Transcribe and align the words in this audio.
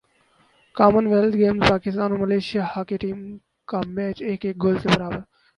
common 0.75 1.05
wealth 1.07 1.37
Games 1.37 1.63
Pakistan 1.69 2.09
اور 2.11 2.19
Malaysia 2.19 2.63
hockey 2.71 2.97
team 3.01 3.19
کا 3.69 3.79
match 3.95 4.17
ایک 4.27 4.41
ایک 4.45 4.55
گول 4.63 4.75
سے 4.81 4.87
برابر 4.95 5.19